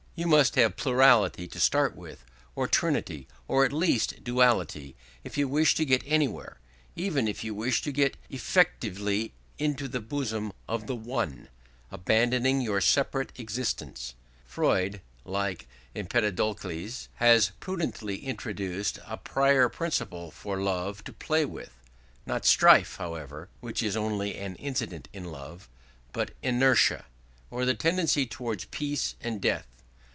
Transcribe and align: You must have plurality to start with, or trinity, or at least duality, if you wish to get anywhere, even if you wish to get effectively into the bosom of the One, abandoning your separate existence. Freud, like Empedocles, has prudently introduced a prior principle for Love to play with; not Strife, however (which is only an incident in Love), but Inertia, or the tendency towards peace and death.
You 0.13 0.27
must 0.27 0.53
have 0.53 0.75
plurality 0.75 1.47
to 1.47 1.59
start 1.59 1.95
with, 1.95 2.25
or 2.53 2.67
trinity, 2.67 3.27
or 3.47 3.65
at 3.65 3.73
least 3.73 4.23
duality, 4.23 4.95
if 5.23 5.35
you 5.35 5.47
wish 5.47 5.73
to 5.75 5.85
get 5.85 6.03
anywhere, 6.05 6.59
even 6.95 7.27
if 7.27 7.43
you 7.43 7.55
wish 7.55 7.81
to 7.81 7.91
get 7.91 8.17
effectively 8.29 9.33
into 9.57 9.87
the 9.87 10.01
bosom 10.01 10.53
of 10.67 10.85
the 10.85 10.95
One, 10.97 11.47
abandoning 11.89 12.61
your 12.61 12.81
separate 12.81 13.31
existence. 13.39 14.13
Freud, 14.45 15.01
like 15.25 15.67
Empedocles, 15.95 17.07
has 17.15 17.51
prudently 17.59 18.19
introduced 18.23 18.99
a 19.07 19.17
prior 19.17 19.69
principle 19.69 20.29
for 20.29 20.61
Love 20.61 21.03
to 21.05 21.13
play 21.13 21.45
with; 21.45 21.71
not 22.27 22.45
Strife, 22.45 22.97
however 22.97 23.49
(which 23.59 23.81
is 23.81 23.97
only 23.97 24.35
an 24.35 24.55
incident 24.57 25.07
in 25.13 25.31
Love), 25.31 25.67
but 26.13 26.29
Inertia, 26.43 27.05
or 27.49 27.65
the 27.65 27.73
tendency 27.73 28.27
towards 28.27 28.65
peace 28.65 29.15
and 29.21 29.41
death. 29.41 29.65